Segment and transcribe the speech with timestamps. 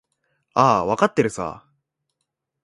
[0.55, 1.63] ああ、わかってるさ。